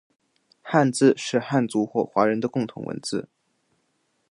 [0.63, 3.29] 汉字是汉族或华人的共同文字